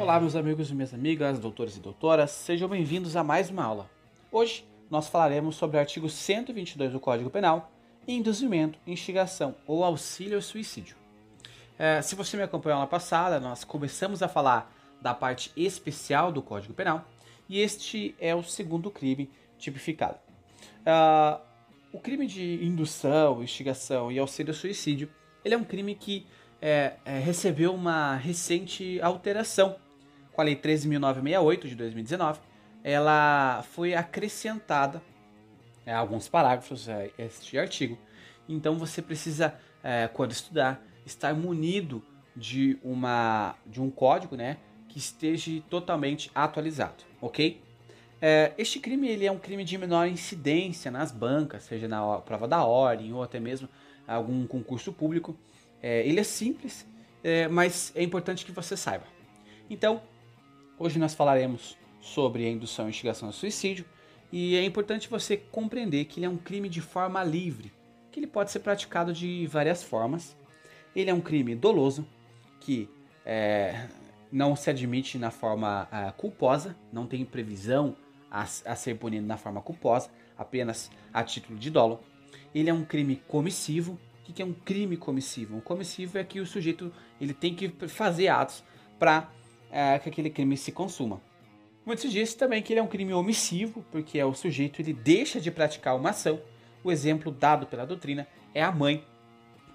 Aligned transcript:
Olá, 0.00 0.18
meus 0.18 0.34
amigos 0.34 0.70
e 0.70 0.74
minhas 0.74 0.94
amigas, 0.94 1.38
doutores 1.38 1.76
e 1.76 1.78
doutoras, 1.78 2.30
sejam 2.30 2.66
bem-vindos 2.66 3.16
a 3.16 3.22
mais 3.22 3.50
uma 3.50 3.62
aula. 3.62 3.90
Hoje 4.32 4.64
nós 4.90 5.08
falaremos 5.08 5.56
sobre 5.56 5.76
o 5.76 5.80
artigo 5.80 6.08
122 6.08 6.90
do 6.90 6.98
Código 6.98 7.28
Penal, 7.28 7.70
induzimento, 8.08 8.78
instigação 8.86 9.54
ou 9.66 9.84
auxílio 9.84 10.36
ao 10.36 10.42
suicídio. 10.42 10.96
É, 11.78 12.00
se 12.00 12.14
você 12.14 12.34
me 12.34 12.42
acompanhou 12.42 12.80
na 12.80 12.86
passada, 12.86 13.38
nós 13.38 13.62
começamos 13.62 14.22
a 14.22 14.28
falar 14.28 14.74
da 15.02 15.12
parte 15.12 15.52
especial 15.54 16.32
do 16.32 16.40
Código 16.40 16.72
Penal 16.72 17.04
e 17.46 17.60
este 17.60 18.16
é 18.18 18.34
o 18.34 18.42
segundo 18.42 18.90
crime 18.90 19.30
tipificado. 19.58 20.16
Uh, 20.80 21.38
o 21.92 22.00
crime 22.00 22.26
de 22.26 22.64
indução, 22.64 23.42
instigação 23.42 24.10
e 24.10 24.18
auxílio 24.18 24.52
ao 24.52 24.56
suicídio, 24.56 25.10
ele 25.44 25.54
é 25.54 25.58
um 25.58 25.64
crime 25.64 25.94
que 25.94 26.26
é, 26.60 26.94
é, 27.04 27.18
recebeu 27.18 27.74
uma 27.74 28.16
recente 28.16 28.98
alteração 29.02 29.76
com 30.32 30.40
a 30.40 30.44
Lei 30.44 30.56
13.968 30.56 31.68
de 31.68 31.74
2019. 31.74 32.40
Ela 32.82 33.62
foi 33.72 33.94
acrescentada 33.94 35.02
é, 35.84 35.92
alguns 35.92 36.28
parágrafos 36.28 36.88
é, 36.88 37.10
este 37.18 37.58
artigo. 37.58 37.98
Então 38.48 38.76
você 38.76 39.02
precisa, 39.02 39.54
é, 39.82 40.08
quando 40.08 40.32
estudar, 40.32 40.82
estar 41.04 41.34
munido 41.34 42.02
de, 42.36 42.78
uma, 42.82 43.54
de 43.66 43.80
um 43.80 43.90
código 43.90 44.36
né, 44.36 44.56
que 44.88 44.98
esteja 44.98 45.50
totalmente 45.68 46.30
atualizado, 46.34 47.04
ok? 47.20 47.62
É, 48.22 48.52
este 48.58 48.78
crime 48.78 49.08
ele 49.08 49.24
é 49.24 49.32
um 49.32 49.38
crime 49.38 49.64
de 49.64 49.78
menor 49.78 50.06
incidência 50.06 50.90
nas 50.90 51.10
bancas, 51.10 51.62
seja 51.62 51.88
na 51.88 52.18
prova 52.18 52.46
da 52.46 52.62
ordem 52.64 53.12
ou 53.12 53.22
até 53.22 53.40
mesmo 53.40 53.68
algum 54.06 54.46
concurso 54.46 54.92
público. 54.92 55.36
É, 55.82 56.06
ele 56.06 56.20
é 56.20 56.24
simples, 56.24 56.86
é, 57.24 57.48
mas 57.48 57.92
é 57.94 58.02
importante 58.02 58.44
que 58.44 58.52
você 58.52 58.76
saiba. 58.76 59.04
Então, 59.70 60.02
hoje 60.80 60.98
nós 60.98 61.14
falaremos 61.14 61.76
sobre 62.00 62.46
a 62.46 62.50
indução 62.50 62.86
e 62.86 62.88
instigação 62.88 63.28
ao 63.28 63.32
suicídio 63.34 63.84
e 64.32 64.56
é 64.56 64.64
importante 64.64 65.10
você 65.10 65.36
compreender 65.36 66.06
que 66.06 66.18
ele 66.18 66.26
é 66.26 66.28
um 66.28 66.38
crime 66.38 66.70
de 66.70 66.80
forma 66.80 67.22
livre, 67.22 67.70
que 68.10 68.18
ele 68.18 68.26
pode 68.26 68.50
ser 68.50 68.60
praticado 68.60 69.12
de 69.12 69.46
várias 69.46 69.82
formas. 69.82 70.34
Ele 70.96 71.10
é 71.10 71.14
um 71.14 71.20
crime 71.20 71.54
doloso, 71.54 72.06
que 72.60 72.88
é, 73.26 73.88
não 74.32 74.56
se 74.56 74.70
admite 74.70 75.18
na 75.18 75.30
forma 75.30 75.86
uh, 75.92 76.12
culposa, 76.14 76.74
não 76.90 77.06
tem 77.06 77.24
previsão 77.26 77.94
a, 78.30 78.42
a 78.42 78.74
ser 78.74 78.96
punido 78.96 79.26
na 79.26 79.36
forma 79.36 79.60
culposa, 79.60 80.08
apenas 80.38 80.90
a 81.12 81.22
título 81.22 81.58
de 81.58 81.70
dolo. 81.70 82.00
Ele 82.54 82.70
é 82.70 82.74
um 82.74 82.84
crime 82.84 83.16
comissivo. 83.28 83.98
O 84.26 84.32
que 84.32 84.40
é 84.40 84.44
um 84.44 84.52
crime 84.52 84.96
comissivo? 84.96 85.56
Um 85.56 85.60
comissivo 85.60 86.16
é 86.16 86.24
que 86.24 86.40
o 86.40 86.46
sujeito 86.46 86.92
ele 87.20 87.34
tem 87.34 87.54
que 87.54 87.68
fazer 87.88 88.28
atos 88.28 88.62
para 88.96 89.28
é, 89.70 89.98
que 89.98 90.08
aquele 90.08 90.30
crime 90.30 90.56
se 90.56 90.72
consuma. 90.72 91.20
Muito 91.84 92.02
se 92.02 92.08
diz 92.08 92.34
também 92.34 92.62
que 92.62 92.72
ele 92.72 92.80
é 92.80 92.82
um 92.82 92.86
crime 92.86 93.12
omissivo, 93.12 93.84
porque 93.90 94.18
é 94.18 94.24
o 94.24 94.34
sujeito 94.34 94.80
ele 94.80 94.92
deixa 94.92 95.40
de 95.40 95.50
praticar 95.50 95.96
uma 95.96 96.10
ação. 96.10 96.40
O 96.84 96.92
exemplo 96.92 97.32
dado 97.32 97.66
pela 97.66 97.86
doutrina 97.86 98.26
é 98.54 98.62
a 98.62 98.70
mãe 98.70 99.04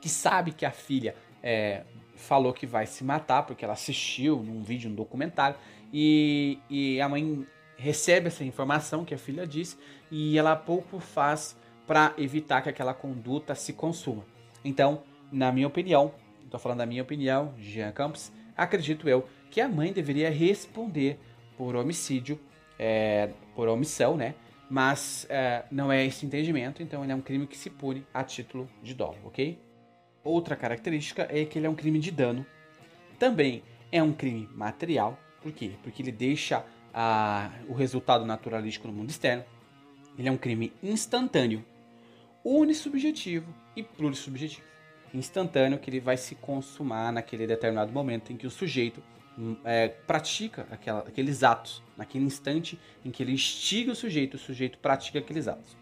que 0.02 0.10
sabe 0.10 0.52
que 0.52 0.66
a 0.66 0.72
filha 0.72 1.16
é, 1.42 1.84
falou 2.16 2.54
que 2.54 2.66
vai 2.66 2.86
se 2.86 3.04
matar 3.04 3.44
porque 3.44 3.66
ela 3.66 3.74
assistiu 3.74 4.38
num 4.38 4.62
vídeo, 4.62 4.90
num 4.90 4.96
documentário, 4.96 5.58
e, 5.92 6.60
e 6.70 7.02
a 7.02 7.10
mãe 7.10 7.46
recebe 7.78 8.28
essa 8.28 8.44
informação 8.44 9.04
que 9.04 9.14
a 9.14 9.18
filha 9.18 9.46
diz 9.46 9.78
e 10.12 10.38
ela 10.38 10.56
pouco 10.56 11.00
faz 11.00 11.58
para 11.86 12.14
evitar 12.18 12.62
que 12.62 12.70
aquela 12.70 12.94
conduta 12.94 13.54
se 13.54 13.74
consuma. 13.74 14.24
Então, 14.64 15.04
na 15.32 15.52
minha 15.52 15.68
opinião, 15.68 16.14
estou 16.44 16.60
falando 16.60 16.80
da 16.80 16.86
minha 16.86 17.04
opinião, 17.04 17.54
Jean 17.58 17.92
Campos, 17.92 18.32
acredito 18.56 19.08
eu 19.08 19.28
que 19.56 19.62
a 19.62 19.70
mãe 19.70 19.94
deveria 19.94 20.30
responder 20.30 21.18
por 21.58 21.78
homicídio, 21.78 22.38
é, 22.78 23.30
por 23.56 23.70
omissão, 23.70 24.18
né? 24.18 24.36
Mas 24.70 25.26
é, 25.30 25.64
não 25.72 25.90
é 25.90 26.06
esse 26.06 26.26
entendimento, 26.26 26.84
então 26.84 27.02
ele 27.02 27.14
é 27.14 27.16
um 27.16 27.22
crime 27.22 27.48
que 27.48 27.58
se 27.58 27.70
pune 27.70 28.06
a 28.14 28.22
título 28.22 28.70
de 28.84 28.94
dolo, 28.94 29.16
ok? 29.24 29.58
Outra 30.26 30.58
característica 30.58 31.26
é 31.32 31.46
que 31.46 31.58
ele 31.58 31.68
é 31.68 31.70
um 31.70 31.74
crime 31.74 32.00
de 32.00 32.12
dano. 32.12 32.46
Também 33.18 33.64
é 33.94 34.04
um 34.04 34.12
crime 34.12 34.50
material, 34.54 35.18
por 35.42 35.54
quê? 35.54 35.72
Porque 35.82 36.02
ele 36.02 36.12
deixa 36.12 36.66
a, 36.94 37.50
o 37.70 37.74
resultado 37.74 38.26
naturalístico 38.26 38.90
no 38.90 38.94
mundo 38.94 39.10
externo. 39.10 39.46
Ele 40.20 40.28
é 40.28 40.32
um 40.34 40.38
crime 40.38 40.74
instantâneo, 40.84 41.64
unissubjetivo 42.44 43.56
e 43.74 43.82
plurissubjetivo. 43.82 44.68
Instantâneo 45.14 45.80
que 45.80 45.90
ele 45.90 46.02
vai 46.02 46.18
se 46.18 46.36
consumar 46.36 47.14
naquele 47.14 47.48
determinado 47.48 47.94
momento 47.94 48.34
em 48.34 48.36
que 48.36 48.46
o 48.46 48.52
sujeito 48.52 49.02
é, 49.64 49.90
pratica 49.90 50.68
aquela, 50.72 51.00
aqueles 51.00 51.44
atos, 51.44 51.84
naquele 51.98 52.26
instante 52.26 52.80
em 53.04 53.12
que 53.12 53.22
ele 53.22 53.34
instiga 53.34 53.92
o 53.92 53.96
sujeito, 53.96 54.36
o 54.36 54.40
sujeito 54.40 54.78
pratica 54.78 55.20
aqueles 55.20 55.48
atos. 55.48 55.76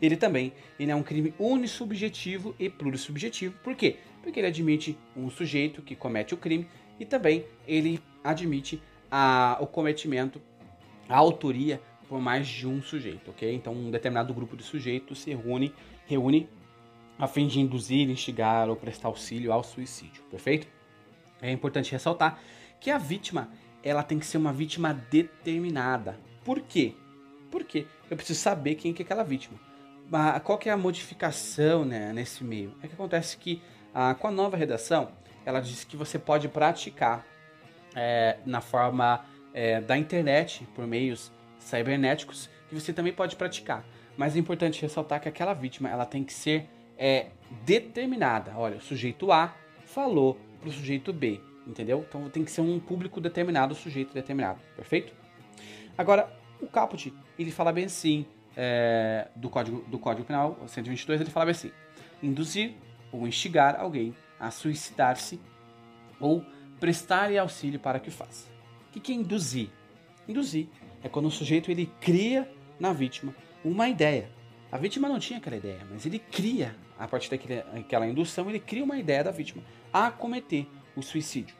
Ele 0.00 0.16
também 0.16 0.52
ele 0.78 0.90
é 0.90 0.94
um 0.94 1.02
crime 1.02 1.34
unissubjetivo 1.38 2.54
e 2.58 2.70
plurissubjetivo. 2.70 3.54
Por 3.62 3.74
quê? 3.74 3.98
Porque 4.22 4.40
ele 4.40 4.46
admite 4.46 4.98
um 5.16 5.28
sujeito 5.30 5.82
que 5.82 5.94
comete 5.94 6.34
o 6.34 6.36
crime 6.36 6.66
e 6.98 7.04
também 7.04 7.44
ele 7.66 8.00
admite 8.24 8.82
a, 9.10 9.58
o 9.60 9.66
cometimento 9.66 10.40
a 11.08 11.16
autoria 11.16 11.80
por 12.08 12.20
mais 12.20 12.46
de 12.48 12.66
um 12.66 12.82
sujeito, 12.82 13.30
ok? 13.30 13.54
Então, 13.54 13.72
um 13.72 13.90
determinado 13.90 14.34
grupo 14.34 14.56
de 14.56 14.62
sujeitos 14.62 15.20
se 15.20 15.32
reúne, 15.32 15.72
reúne 16.06 16.48
a 17.18 17.28
fim 17.28 17.46
de 17.46 17.60
induzir, 17.60 18.08
instigar 18.08 18.68
ou 18.68 18.74
prestar 18.74 19.08
auxílio 19.08 19.52
ao 19.52 19.62
suicídio, 19.62 20.22
perfeito? 20.24 20.66
É 21.40 21.52
importante 21.52 21.92
ressaltar 21.92 22.40
que 22.80 22.90
a 22.90 22.98
vítima 22.98 23.50
ela 23.82 24.02
tem 24.02 24.18
que 24.18 24.26
ser 24.26 24.38
uma 24.38 24.52
vítima 24.52 24.92
determinada. 25.10 26.18
Por 26.44 26.60
quê? 26.60 26.94
Porque 27.50 27.86
eu 28.10 28.16
preciso 28.16 28.40
saber 28.40 28.74
quem 28.74 28.92
que 28.92 29.02
é 29.02 29.04
aquela 29.04 29.22
vítima. 29.22 29.58
Qual 30.44 30.58
que 30.58 30.68
é 30.68 30.72
a 30.72 30.76
modificação 30.76 31.84
né, 31.84 32.12
nesse 32.12 32.42
meio? 32.42 32.74
É 32.82 32.88
que 32.88 32.94
acontece 32.94 33.36
que 33.36 33.62
ah, 33.94 34.14
com 34.14 34.26
a 34.26 34.30
nova 34.30 34.56
redação, 34.56 35.12
ela 35.44 35.60
diz 35.60 35.84
que 35.84 35.96
você 35.96 36.18
pode 36.18 36.48
praticar 36.48 37.24
é, 37.94 38.38
na 38.44 38.60
forma 38.60 39.24
é, 39.54 39.80
da 39.80 39.96
internet, 39.96 40.66
por 40.74 40.86
meios 40.86 41.32
cibernéticos, 41.58 42.48
que 42.68 42.74
você 42.74 42.92
também 42.92 43.12
pode 43.12 43.36
praticar. 43.36 43.84
Mas 44.16 44.36
é 44.36 44.38
importante 44.38 44.82
ressaltar 44.82 45.20
que 45.20 45.28
aquela 45.28 45.54
vítima 45.54 45.88
ela 45.88 46.04
tem 46.04 46.24
que 46.24 46.32
ser 46.32 46.68
é, 46.98 47.26
determinada. 47.64 48.52
Olha, 48.56 48.76
o 48.76 48.80
sujeito 48.80 49.32
A 49.32 49.54
falou 49.86 50.38
para 50.60 50.68
o 50.68 50.72
sujeito 50.72 51.12
B, 51.12 51.40
entendeu? 51.66 52.04
Então 52.08 52.28
tem 52.28 52.44
que 52.44 52.50
ser 52.50 52.60
um 52.60 52.78
público 52.78 53.20
determinado, 53.20 53.74
sujeito 53.74 54.12
determinado, 54.12 54.60
perfeito? 54.76 55.12
Agora, 55.96 56.32
o 56.60 56.66
caput, 56.66 57.12
ele 57.38 57.50
fala 57.50 57.72
bem 57.72 57.84
assim, 57.84 58.26
é, 58.56 59.28
do, 59.34 59.48
código, 59.48 59.84
do 59.88 59.98
Código 59.98 60.26
Penal 60.26 60.58
122, 60.66 61.20
ele 61.20 61.30
fala 61.30 61.46
bem 61.46 61.52
assim, 61.52 61.72
induzir 62.22 62.74
ou 63.12 63.26
instigar 63.26 63.78
alguém 63.78 64.14
a 64.38 64.50
suicidar-se 64.50 65.40
ou 66.18 66.44
prestar-lhe 66.78 67.38
auxílio 67.38 67.78
para 67.78 68.00
que 68.00 68.10
faça. 68.10 68.48
O 68.88 69.00
que 69.00 69.12
é 69.12 69.14
induzir? 69.14 69.68
Induzir 70.28 70.68
é 71.02 71.08
quando 71.08 71.26
o 71.26 71.30
sujeito 71.30 71.70
ele 71.70 71.90
cria 72.00 72.50
na 72.78 72.92
vítima 72.92 73.34
uma 73.64 73.88
ideia. 73.88 74.30
A 74.72 74.78
vítima 74.78 75.08
não 75.08 75.18
tinha 75.18 75.38
aquela 75.38 75.56
ideia, 75.56 75.86
mas 75.90 76.06
ele 76.06 76.18
cria, 76.18 76.76
a 76.98 77.06
partir 77.08 77.30
daquela 77.30 78.06
indução, 78.06 78.48
ele 78.48 78.60
cria 78.60 78.84
uma 78.84 78.98
ideia 78.98 79.24
da 79.24 79.30
vítima 79.30 79.62
a 79.92 80.10
cometer 80.10 80.66
o 81.00 81.02
suicídio. 81.02 81.56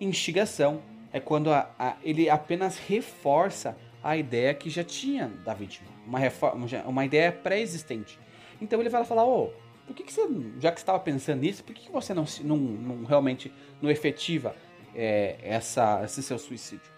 Instigação 0.00 0.82
é 1.12 1.18
quando 1.18 1.50
a, 1.52 1.70
a, 1.78 1.96
ele 2.02 2.28
apenas 2.28 2.78
reforça 2.78 3.76
a 4.02 4.16
ideia 4.16 4.54
que 4.54 4.70
já 4.70 4.84
tinha 4.84 5.28
da 5.44 5.54
vítima, 5.54 5.88
uma, 6.06 6.18
reforma, 6.18 6.66
uma 6.86 7.04
ideia 7.04 7.32
pré-existente. 7.32 8.18
Então 8.60 8.80
ele 8.80 8.88
vai 8.88 9.04
falar, 9.04 9.24
ô, 9.24 9.44
oh, 9.44 9.68
por 9.86 9.94
que, 9.94 10.04
que 10.04 10.12
você, 10.12 10.28
já 10.60 10.70
que 10.70 10.78
estava 10.78 11.00
pensando 11.00 11.40
nisso, 11.40 11.64
por 11.64 11.74
que, 11.74 11.86
que 11.86 11.92
você 11.92 12.12
não, 12.12 12.24
não, 12.42 12.56
não 12.56 13.04
realmente 13.04 13.52
não 13.80 13.90
efetiva 13.90 14.54
é, 14.94 15.36
essa, 15.42 16.02
esse 16.04 16.22
seu 16.22 16.38
suicídio. 16.38 16.90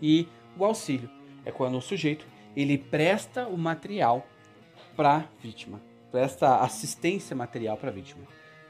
E 0.00 0.28
o 0.58 0.64
auxílio 0.64 1.08
é 1.44 1.50
quando 1.50 1.76
o 1.78 1.80
sujeito 1.80 2.26
ele 2.56 2.78
presta 2.78 3.46
o 3.46 3.56
material 3.56 4.26
para 4.96 5.16
a 5.16 5.24
vítima, 5.40 5.80
presta 6.10 6.58
assistência 6.58 7.34
material 7.34 7.76
para 7.76 7.90
a 7.90 7.92
vítima. 7.92 8.24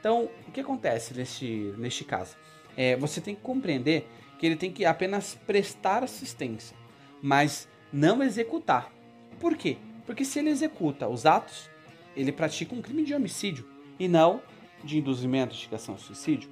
Então, 0.04 0.28
o 0.46 0.52
que 0.52 0.60
acontece 0.60 1.14
neste, 1.14 1.72
neste 1.78 2.04
caso? 2.04 2.36
É, 2.76 2.94
você 2.94 3.22
tem 3.22 3.34
que 3.34 3.40
compreender 3.40 4.06
que 4.38 4.44
ele 4.44 4.54
tem 4.54 4.70
que 4.70 4.84
apenas 4.84 5.34
prestar 5.46 6.04
assistência, 6.04 6.76
mas 7.22 7.66
não 7.90 8.22
executar. 8.22 8.92
Por 9.40 9.56
quê? 9.56 9.78
Porque 10.04 10.22
se 10.22 10.40
ele 10.40 10.50
executa 10.50 11.08
os 11.08 11.24
atos, 11.24 11.70
ele 12.14 12.30
pratica 12.32 12.74
um 12.74 12.82
crime 12.82 13.02
de 13.02 13.14
homicídio 13.14 13.66
e 13.98 14.06
não 14.06 14.42
de 14.84 14.98
induzimento, 14.98 15.54
instigação 15.54 15.94
ao 15.94 15.98
suicídio. 15.98 16.50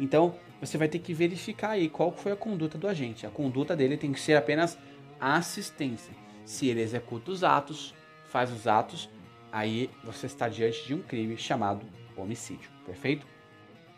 Então, 0.00 0.36
você 0.58 0.78
vai 0.78 0.88
ter 0.88 1.00
que 1.00 1.12
verificar 1.12 1.72
aí 1.72 1.90
qual 1.90 2.10
foi 2.10 2.32
a 2.32 2.36
conduta 2.36 2.78
do 2.78 2.88
agente. 2.88 3.26
A 3.26 3.30
conduta 3.30 3.76
dele 3.76 3.98
tem 3.98 4.14
que 4.14 4.20
ser 4.20 4.34
apenas 4.34 4.78
assistência. 5.20 6.14
Se 6.46 6.68
ele 6.68 6.80
executa 6.80 7.30
os 7.30 7.44
atos, 7.44 7.94
faz 8.30 8.50
os 8.50 8.66
atos, 8.66 9.10
aí 9.52 9.90
você 10.02 10.24
está 10.24 10.48
diante 10.48 10.86
de 10.86 10.94
um 10.94 11.02
crime 11.02 11.36
chamado 11.36 11.84
homicídio, 12.16 12.70
perfeito? 12.84 13.26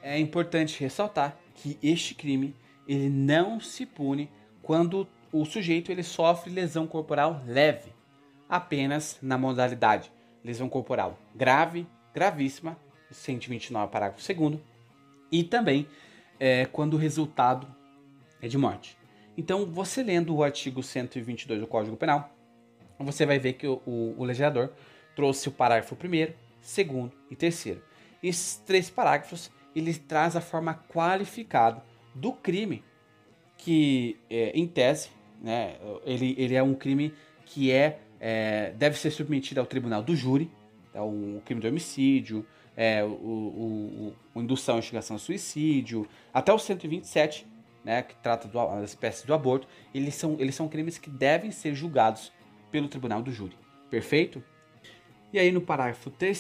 É 0.03 0.19
importante 0.19 0.81
ressaltar 0.81 1.37
que 1.55 1.79
este 1.83 2.15
crime 2.15 2.55
ele 2.87 3.09
não 3.09 3.59
se 3.61 3.85
pune 3.85 4.31
quando 4.63 5.09
o 5.33 5.45
sujeito 5.45 5.91
ele 5.91 6.03
sofre 6.03 6.51
lesão 6.51 6.87
corporal 6.87 7.43
leve, 7.47 7.93
apenas 8.49 9.19
na 9.21 9.37
modalidade 9.37 10.13
lesão 10.45 10.69
corporal 10.69 11.19
grave, 11.35 11.87
gravíssima, 12.15 12.79
129 13.11 13.91
parágrafo 13.91 14.35
2 14.35 14.61
e 15.31 15.43
também 15.43 15.87
é, 16.39 16.67
quando 16.67 16.95
o 16.95 16.97
resultado 16.97 17.67
é 18.41 18.49
de 18.49 18.57
morte. 18.57 18.97
Então, 19.37 19.67
você 19.67 20.03
lendo 20.03 20.35
o 20.35 20.43
artigo 20.43 20.83
122 20.83 21.61
do 21.61 21.67
Código 21.67 21.97
Penal, 21.97 22.31
você 22.99 23.27
vai 23.27 23.39
ver 23.39 23.55
que 23.55 23.67
o, 23.67 23.83
o, 23.85 24.15
o 24.17 24.25
legislador 24.25 24.73
trouxe 25.15 25.49
o 25.49 25.53
parágrafo 25.53 25.95
1 25.95 26.33
segundo 26.61 27.13
e 27.31 27.37
terceiro. 27.37 27.83
Esses 28.27 28.57
três 28.57 28.91
parágrafos, 28.91 29.51
ele 29.75 29.95
traz 29.95 30.35
a 30.35 30.41
forma 30.41 30.75
qualificada 30.89 31.83
do 32.13 32.33
crime 32.33 32.83
que, 33.57 34.19
é, 34.29 34.51
em 34.51 34.67
tese, 34.67 35.11
né, 35.41 35.77
ele, 36.05 36.35
ele 36.37 36.55
é 36.55 36.63
um 36.63 36.75
crime 36.75 37.15
que 37.45 37.71
é, 37.71 38.01
é 38.19 38.73
deve 38.77 38.99
ser 38.99 39.11
submetido 39.13 39.61
ao 39.61 39.67
tribunal 39.67 40.03
do 40.03 40.17
júri, 40.17 40.51
é 40.93 41.01
o 41.01 41.41
crime 41.45 41.61
de 41.61 41.69
homicídio, 41.69 42.45
é, 42.77 43.05
o, 43.05 43.09
o, 43.09 44.15
o, 44.35 44.43
indução 44.43 44.77
à 44.77 44.79
instigação 44.79 45.15
ao 45.15 45.21
suicídio, 45.21 46.09
até 46.35 46.53
o 46.53 46.59
127, 46.59 47.47
né, 47.85 48.03
que 48.03 48.17
trata 48.17 48.49
das 48.49 48.91
espécies 48.91 49.25
do 49.25 49.33
aborto, 49.33 49.69
eles 49.95 50.17
são, 50.17 50.37
eles 50.41 50.55
são 50.57 50.67
crimes 50.67 50.99
que 50.99 51.09
devem 51.09 51.53
ser 51.53 51.75
julgados 51.75 52.33
pelo 52.73 52.89
tribunal 52.89 53.23
do 53.23 53.31
júri. 53.31 53.57
Perfeito? 53.89 54.43
E 55.33 55.39
aí 55.39 55.53
no 55.53 55.61
parágrafo 55.61 56.11
3 56.11 56.37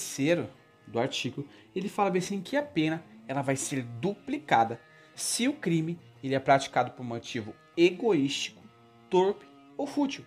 do 0.86 0.98
artigo, 0.98 1.46
ele 1.74 1.88
fala 1.88 2.10
bem 2.10 2.20
assim 2.20 2.40
que 2.40 2.56
a 2.56 2.62
pena 2.62 3.02
ela 3.26 3.42
vai 3.42 3.56
ser 3.56 3.82
duplicada 3.82 4.80
se 5.14 5.48
o 5.48 5.52
crime 5.52 5.98
ele 6.22 6.34
é 6.34 6.38
praticado 6.38 6.92
por 6.92 7.04
motivo 7.04 7.54
egoístico, 7.76 8.62
torpe 9.10 9.46
ou 9.76 9.86
fútil. 9.86 10.24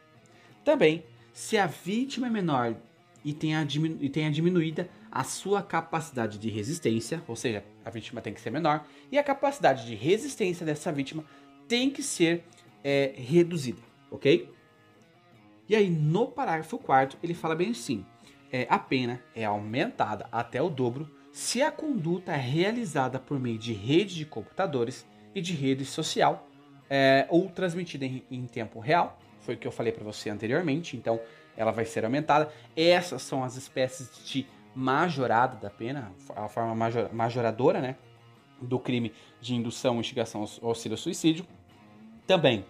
Também, 0.64 1.04
se 1.34 1.58
a 1.58 1.66
vítima 1.66 2.28
é 2.28 2.30
menor 2.30 2.76
e 3.24 3.34
tenha, 3.34 3.64
diminu 3.64 3.98
e 4.02 4.10
tenha 4.10 4.32
diminuída 4.32 4.90
a 5.12 5.24
sua 5.24 5.62
capacidade 5.62 6.38
de 6.38 6.50
resistência, 6.50 7.24
ou 7.28 7.36
seja, 7.36 7.64
a 7.84 7.90
vítima 7.90 8.22
tem 8.22 8.34
que 8.34 8.42
ser 8.42 8.52
menor, 8.52 8.86
e 9.12 9.18
a 9.18 9.24
capacidade 9.24 9.86
de 9.86 9.96
resistência 9.96 10.66
dessa 10.66 10.92
vítima 10.92 11.26
tem 11.68 11.90
que 11.90 12.04
ser 12.04 12.44
é, 12.84 13.14
reduzida, 13.16 13.82
ok? 14.12 14.50
E 15.68 15.76
aí, 15.76 15.90
no 15.90 16.28
parágrafo 16.28 16.78
4 16.78 17.20
ele 17.22 17.34
fala 17.34 17.56
bem 17.56 17.72
assim: 17.72 18.06
é, 18.51 18.68
a 18.69 18.80
pena 18.80 19.22
é 19.36 19.46
aumentada 19.46 20.28
até 20.31 20.62
o 20.62 20.69
dobro 20.69 21.10
se 21.31 21.62
a 21.62 21.72
conduta 21.72 22.31
é 22.31 22.38
realizada 22.38 23.19
por 23.19 23.40
meio 23.40 23.57
de 23.57 23.74
rede 23.74 24.16
de 24.16 24.25
computadores 24.25 25.06
e 25.34 25.42
de 25.42 25.54
rede 25.54 25.86
social 25.86 26.48
é, 26.90 27.28
ou 27.30 27.50
transmitida 27.50 28.06
em, 28.06 28.24
em 28.30 28.46
tempo 28.46 28.80
real. 28.80 29.19
Foi 29.42 29.56
o 29.56 29.57
que 29.57 29.68
eu 29.68 29.72
falei 29.72 29.92
para 29.92 30.04
você 30.04 30.30
anteriormente, 30.30 30.98
então 30.98 31.19
ela 31.56 31.72
vai 31.72 31.86
ser 31.86 32.04
aumentada. 32.04 32.51
Essas 32.75 33.22
são 33.22 33.44
as 33.44 33.56
espécies 33.56 34.10
de 34.25 34.48
majorada 34.75 35.57
da 35.57 35.69
pena, 35.69 36.12
a 36.36 36.48
forma 36.48 36.74
major, 36.75 37.13
majoradora, 37.13 37.81
né, 37.81 37.95
do 38.62 38.80
crime 38.80 39.13
de 39.40 39.56
indução, 39.56 40.00
instigação 40.00 40.45
auxílio 40.62 40.94
ao 40.94 40.98
suicídio. 40.98 41.45
Também, 42.25 42.66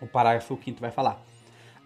o 0.00 0.06
parágrafo 0.06 0.58
5 0.62 0.80
vai 0.80 0.90
falar: 0.90 1.22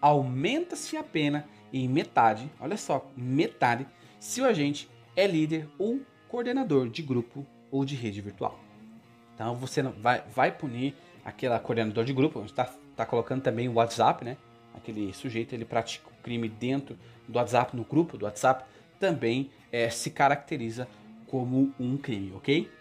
aumenta-se 0.07 0.95
a 0.95 1.03
pena 1.03 1.45
em 1.73 1.87
metade, 1.87 2.49
olha 2.61 2.77
só, 2.77 3.11
metade, 3.15 3.85
se 4.19 4.39
o 4.41 4.45
agente 4.45 4.89
é 5.15 5.27
líder 5.27 5.67
ou 5.77 5.99
coordenador 6.29 6.89
de 6.89 7.01
grupo 7.01 7.45
ou 7.69 7.83
de 7.83 7.95
rede 7.95 8.21
virtual. 8.21 8.57
Então 9.35 9.53
você 9.55 9.81
vai, 9.81 10.23
vai 10.33 10.51
punir 10.51 10.95
aquela 11.25 11.59
coordenador 11.59 12.05
de 12.05 12.13
grupo, 12.13 12.41
está 12.45 12.73
tá 12.95 13.05
colocando 13.05 13.41
também 13.41 13.67
o 13.67 13.73
WhatsApp, 13.73 14.23
né? 14.23 14.37
Aquele 14.73 15.13
sujeito 15.13 15.53
ele 15.53 15.65
pratica 15.65 16.07
o 16.07 16.23
crime 16.23 16.47
dentro 16.47 16.97
do 17.27 17.37
WhatsApp, 17.37 17.75
no 17.75 17.83
grupo 17.83 18.17
do 18.17 18.23
WhatsApp, 18.23 18.63
também 18.99 19.51
é, 19.71 19.89
se 19.89 20.09
caracteriza 20.09 20.87
como 21.27 21.73
um 21.77 21.97
crime, 21.97 22.31
ok? 22.33 22.71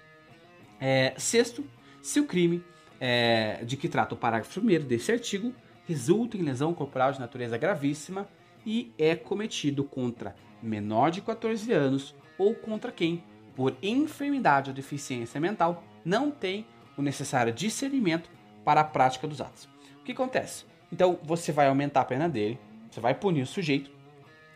É, 0.80 1.12
sexto, 1.18 1.64
se 2.00 2.20
o 2.20 2.26
crime 2.26 2.62
é, 3.00 3.64
de 3.64 3.76
que 3.76 3.88
trata 3.88 4.14
o 4.14 4.16
parágrafo 4.16 4.60
1 4.60 4.86
desse 4.86 5.10
artigo 5.10 5.52
resulta 5.86 6.36
em 6.36 6.42
lesão 6.42 6.74
corporal 6.74 7.12
de 7.12 7.20
natureza 7.20 7.56
gravíssima 7.56 8.28
e 8.64 8.92
é 8.98 9.14
cometido 9.14 9.84
contra 9.84 10.34
menor 10.62 11.10
de 11.10 11.20
14 11.20 11.72
anos 11.72 12.14
ou 12.36 12.54
contra 12.54 12.90
quem, 12.90 13.22
por 13.54 13.74
enfermidade 13.82 14.70
ou 14.70 14.74
deficiência 14.74 15.40
mental, 15.40 15.84
não 16.04 16.30
tem 16.30 16.66
o 16.96 17.02
necessário 17.02 17.52
discernimento 17.52 18.30
para 18.64 18.80
a 18.80 18.84
prática 18.84 19.26
dos 19.26 19.40
atos. 19.40 19.68
O 20.00 20.04
que 20.04 20.12
acontece? 20.12 20.64
Então 20.92 21.18
você 21.22 21.52
vai 21.52 21.68
aumentar 21.68 22.00
a 22.00 22.04
pena 22.04 22.28
dele, 22.28 22.58
você 22.90 23.00
vai 23.00 23.14
punir 23.14 23.42
o 23.42 23.46
sujeito 23.46 23.90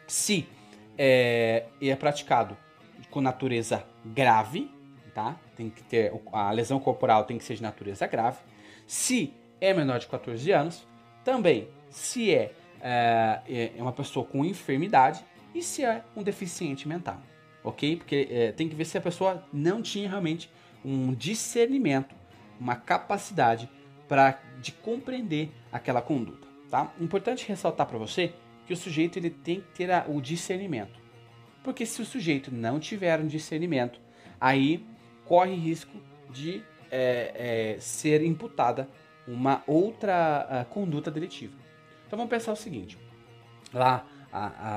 se 0.07 0.47
é, 0.99 1.67
é 1.81 1.95
praticado 1.95 2.57
com 3.11 3.21
natureza 3.21 3.85
grave, 4.05 4.71
tá? 5.15 5.37
Tem 5.57 5.71
que 5.71 5.83
ter 5.83 6.13
a 6.33 6.51
lesão 6.51 6.81
corporal 6.81 7.25
tem 7.25 7.39
que 7.39 7.45
ser 7.45 7.55
de 7.55 7.63
natureza 7.63 8.07
grave. 8.07 8.39
Se 8.87 9.33
é 9.61 9.73
menor 9.73 9.99
de 9.99 10.07
14 10.07 10.51
anos, 10.53 10.87
também 11.25 11.69
se 11.91 12.33
é, 12.33 12.53
é, 12.81 13.73
é 13.77 13.83
uma 13.83 13.93
pessoa 13.93 14.25
com 14.25 14.45
enfermidade 14.45 15.25
e 15.55 15.63
se 15.63 15.85
é 15.85 16.03
um 16.17 16.23
deficiente 16.23 16.87
mental, 16.87 17.21
ok? 17.63 17.97
Porque 17.97 18.29
é, 18.31 18.53
tem 18.53 18.69
que 18.69 18.75
ver 18.75 18.85
se 18.85 18.97
a 18.97 19.01
pessoa 19.01 19.45
não 19.53 19.83
tinha 19.83 20.09
realmente 20.09 20.51
um 20.85 21.13
discernimento, 21.13 22.15
uma 22.59 22.77
capacidade 22.77 23.69
para 24.09 24.41
de 24.61 24.73
compreender 24.73 25.51
aquela 25.73 26.03
conduta, 26.03 26.47
tá? 26.71 26.93
Importante 27.01 27.47
ressaltar 27.49 27.87
para 27.87 27.99
você 27.99 28.33
que 28.67 28.73
o 28.73 28.77
sujeito 28.77 29.19
ele 29.19 29.31
tem 29.31 29.61
que 29.61 29.69
ter 29.75 29.91
a, 29.91 30.05
o 30.09 30.21
discernimento. 30.21 31.01
Porque 31.63 31.85
se 31.85 32.01
o 32.01 32.05
sujeito 32.05 32.53
não 32.53 32.79
tiver 32.79 33.21
um 33.21 33.27
discernimento, 33.27 34.01
aí 34.41 34.85
corre 35.25 35.55
risco 35.55 35.97
de 36.31 36.63
é, 36.91 37.75
é, 37.77 37.81
ser 37.81 38.23
imputada 38.25 38.89
uma 39.27 39.63
outra 39.67 40.61
a, 40.61 40.65
conduta 40.65 41.11
deletiva. 41.11 41.57
Então 42.07 42.17
vamos 42.17 42.31
pensar 42.31 42.53
o 42.53 42.57
seguinte: 42.57 42.99
lá 43.73 44.07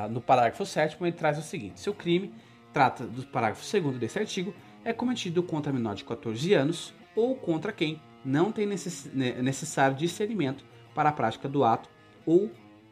no 0.10 0.22
parágrafo 0.22 0.66
7 0.66 0.98
ele 1.02 1.12
traz 1.12 1.38
o 1.38 1.42
seguinte: 1.42 1.80
se 1.80 1.90
o 1.90 1.94
crime 1.94 2.34
trata 2.72 3.06
do 3.06 3.24
parágrafo 3.28 3.64
2 3.82 3.98
desse 3.98 4.20
artigo, 4.20 4.54
é 4.84 4.94
cometido 4.94 5.42
contra 5.44 5.72
menor 5.72 5.96
de 5.96 6.04
14 6.04 6.54
anos 6.54 6.94
ou 7.16 7.36
contra 7.36 7.72
quem 7.72 8.02
não 8.26 8.52
tem 8.52 8.66
necess, 8.66 9.12
necessário 9.14 9.96
discernimento 9.96 10.66
para 10.96 11.10
a 11.10 11.12
prática 11.12 11.48
do 11.48 11.64
ato 11.64 11.90
ou 12.26 12.50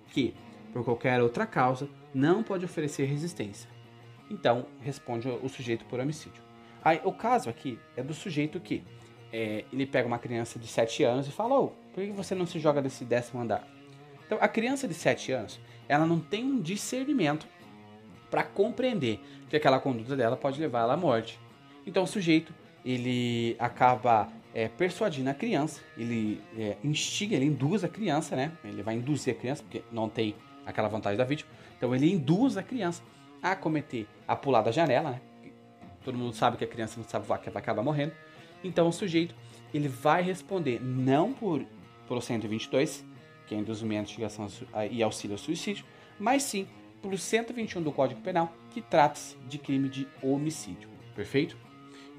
que 0.08 0.36
por 0.72 0.84
qualquer 0.84 1.22
outra 1.22 1.46
causa, 1.46 1.90
não 2.14 2.44
pode 2.44 2.66
oferecer 2.66 3.06
resistência. 3.06 3.70
Então, 4.30 4.66
responde 4.80 5.28
o 5.28 5.50
sujeito 5.50 5.86
por 5.86 6.00
homicídio. 6.00 6.42
Aí, 6.84 7.02
o 7.04 7.12
caso 7.12 7.50
aqui 7.50 7.78
é 7.96 8.02
do 8.02 8.14
sujeito 8.14 8.60
que 8.60 8.84
é, 9.32 9.66
ele 9.72 9.86
pega 9.86 10.08
uma 10.08 10.20
criança 10.20 10.60
de 10.60 10.68
7 10.68 11.04
anos 11.04 11.28
e 11.28 11.32
fala: 11.32 11.60
oh, 11.60 11.68
por 11.94 12.04
que 12.04 12.12
você 12.12 12.36
não 12.36 12.46
se 12.46 12.60
joga 12.60 12.82
desse 12.82 13.06
décimo 13.06 13.42
andar? 13.42 13.68
Então, 14.26 14.38
a 14.42 14.48
criança 14.48 14.88
de 14.88 14.94
7 14.94 15.32
anos, 15.32 15.60
ela 15.88 16.06
não 16.06 16.20
tem 16.20 16.44
um 16.44 16.62
discernimento 16.62 17.48
para 18.30 18.44
compreender 18.44 19.20
que 19.50 19.56
aquela 19.56 19.80
conduta 19.80 20.16
dela 20.16 20.38
pode 20.38 20.60
levar 20.60 20.82
ela 20.82 20.94
à 20.94 20.98
morte. 20.98 21.40
Então, 21.86 22.04
o 22.04 22.08
sujeito 22.08 22.54
ele 22.84 23.56
acaba 23.60 24.30
é, 24.54 24.68
persuadindo 24.68 25.30
a 25.30 25.34
criança, 25.34 25.82
ele 25.98 26.42
é, 26.58 26.78
instiga, 26.84 27.36
ele 27.36 27.46
induz 27.46 27.84
a 27.84 27.90
criança, 27.90 28.36
né? 28.36 28.52
Ele 28.64 28.82
vai 28.82 28.96
induzir 28.96 29.34
a 29.34 29.38
criança, 29.38 29.64
porque 29.64 29.84
não 29.92 30.10
tem 30.10 30.36
aquela 30.66 30.88
vantagem 30.88 31.18
da 31.18 31.24
vítima. 31.24 31.50
Então 31.78 31.94
ele 31.96 32.12
induz 32.12 32.58
a 32.58 32.64
criança 32.64 33.02
a 33.42 33.56
cometer, 33.56 34.08
a 34.28 34.36
pular 34.36 34.62
da 34.62 34.72
janela, 34.72 35.12
né? 35.12 35.22
Todo 36.04 36.18
mundo 36.18 36.34
sabe 36.34 36.58
que 36.58 36.64
a 36.64 36.68
criança 36.68 37.00
não 37.00 37.08
sabe 37.08 37.28
voar, 37.28 37.40
que 37.40 37.50
vai 37.50 37.62
acabar 37.62 37.84
morrendo. 37.84 38.14
Então 38.64 38.88
o 38.88 38.92
sujeito, 38.92 39.36
ele 39.74 39.88
vai 39.88 40.22
responder 40.22 40.82
não 40.82 41.34
por 41.34 41.66
pelo 42.08 42.22
122, 42.22 43.06
que 43.48 43.56
é 43.56 43.58
induzimento, 43.58 44.10
instigação 44.10 44.48
e 44.90 45.02
auxílio 45.02 45.36
ao 45.36 45.38
suicídio, 45.38 45.86
mas 46.20 46.44
sim 46.44 46.68
pelo 47.02 47.18
121 47.18 47.82
do 47.82 47.92
Código 47.92 48.22
Penal, 48.22 48.54
que 48.70 48.82
trata-se 48.82 49.36
de 49.48 49.58
crime 49.58 49.90
de 49.90 50.08
homicídio. 50.22 50.90
Perfeito? 51.16 51.58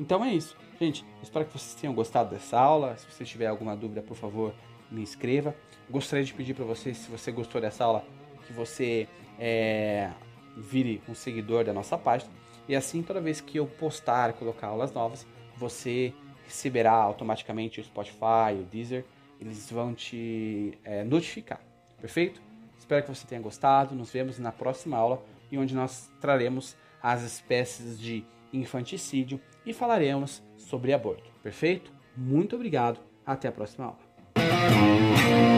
Então 0.00 0.24
é 0.24 0.34
isso. 0.34 0.56
Gente, 0.80 1.04
espero 1.22 1.44
que 1.44 1.52
vocês 1.52 1.74
tenham 1.74 1.94
gostado 1.94 2.30
dessa 2.30 2.58
aula. 2.58 2.96
Se 2.96 3.06
você 3.06 3.24
tiver 3.24 3.46
alguma 3.46 3.76
dúvida, 3.76 4.02
por 4.02 4.16
favor, 4.16 4.54
me 4.90 5.02
inscreva. 5.02 5.54
Gostaria 5.88 6.24
de 6.24 6.34
pedir 6.34 6.54
para 6.54 6.64
você, 6.64 6.92
se 6.94 7.10
você 7.10 7.30
gostou 7.30 7.60
dessa 7.60 7.84
aula, 7.84 8.04
que 8.46 8.52
você 8.52 9.06
é, 9.38 10.10
vire 10.56 11.00
um 11.08 11.14
seguidor 11.14 11.64
da 11.64 11.72
nossa 11.72 11.96
página. 11.96 12.30
E 12.68 12.74
assim, 12.74 13.02
toda 13.02 13.20
vez 13.20 13.40
que 13.40 13.58
eu 13.58 13.66
postar, 13.66 14.32
colocar 14.32 14.68
aulas 14.68 14.92
novas, 14.92 15.26
você 15.56 16.12
receberá 16.44 16.92
automaticamente 16.92 17.80
o 17.80 17.84
Spotify, 17.84 18.54
o 18.60 18.64
Deezer, 18.64 19.04
eles 19.40 19.70
vão 19.70 19.94
te 19.94 20.78
é, 20.84 21.02
notificar. 21.04 21.60
Perfeito? 22.00 22.40
Espero 22.78 23.02
que 23.04 23.14
você 23.14 23.26
tenha 23.26 23.40
gostado. 23.40 23.94
Nos 23.94 24.10
vemos 24.10 24.38
na 24.38 24.52
próxima 24.52 24.96
aula, 24.96 25.22
e 25.50 25.58
onde 25.58 25.74
nós 25.74 26.10
traremos 26.20 26.76
as 27.02 27.22
espécies 27.22 27.98
de 27.98 28.24
infanticídio 28.52 29.40
e 29.66 29.72
falaremos 29.72 30.42
sobre 30.56 30.92
aborto. 30.92 31.30
Perfeito? 31.42 31.92
Muito 32.16 32.56
obrigado. 32.56 33.00
Até 33.24 33.48
a 33.48 33.52
próxima 33.52 33.86
aula. 33.86 35.51